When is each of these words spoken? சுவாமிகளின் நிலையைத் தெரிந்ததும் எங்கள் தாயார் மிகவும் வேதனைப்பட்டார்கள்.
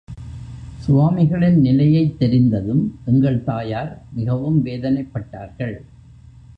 சுவாமிகளின் 0.77 1.59
நிலையைத் 1.59 2.19
தெரிந்ததும் 2.19 2.99
எங்கள் 3.05 3.43
தாயார் 3.43 4.03
மிகவும் 4.13 4.65
வேதனைப்பட்டார்கள். 4.65 5.81